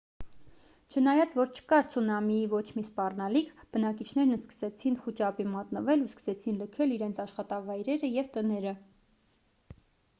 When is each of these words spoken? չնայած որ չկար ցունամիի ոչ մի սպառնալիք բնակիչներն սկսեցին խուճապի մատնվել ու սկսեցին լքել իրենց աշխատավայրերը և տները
չնայած 0.93 1.33
որ 1.39 1.49
չկար 1.57 1.89
ցունամիի 1.95 2.47
ոչ 2.53 2.61
մի 2.77 2.83
սպառնալիք 2.87 3.51
բնակիչներն 3.75 4.33
սկսեցին 4.37 4.97
խուճապի 5.03 5.45
մատնվել 5.55 6.03
ու 6.05 6.09
սկսեցին 6.13 6.57
լքել 6.63 6.95
իրենց 6.95 7.19
աշխատավայրերը 7.25 8.09
և 8.17 8.33
տները 8.39 8.73